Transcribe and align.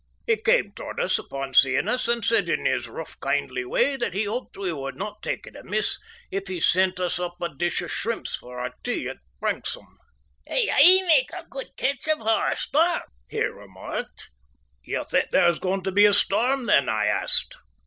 He 0.25 0.35
came 0.35 0.71
towards 0.71 0.99
us 0.99 1.19
upon 1.19 1.53
seeing 1.53 1.87
us, 1.87 2.07
and 2.07 2.25
said 2.25 2.49
in 2.49 2.65
his 2.65 2.87
rough, 2.89 3.19
kindly 3.19 3.63
way 3.63 3.97
that 3.97 4.15
he 4.15 4.23
hoped 4.23 4.57
we 4.57 4.73
would 4.73 4.95
not 4.95 5.21
take 5.21 5.45
it 5.45 5.55
amiss 5.55 5.99
if 6.31 6.47
he 6.47 6.59
sent 6.59 6.99
us 6.99 7.19
up 7.19 7.39
a 7.39 7.49
dish 7.49 7.83
of 7.83 7.91
shrimps 7.91 8.33
for 8.33 8.57
our 8.57 8.73
tea 8.83 9.07
at 9.09 9.17
Branksome. 9.39 9.99
"I 10.49 10.67
aye 10.73 11.05
make 11.05 11.29
a 11.33 11.45
good 11.47 11.77
catch 11.77 12.03
before 12.03 12.47
a 12.49 12.57
storm," 12.57 13.03
he 13.29 13.43
remarked. 13.43 14.31
"You 14.83 15.05
think 15.07 15.29
there 15.29 15.47
is 15.47 15.59
going 15.59 15.83
to 15.83 15.91
be 15.91 16.07
a 16.07 16.13
storm, 16.15 16.65
then?" 16.65 16.89
I 16.89 17.05
asked. 17.05 17.57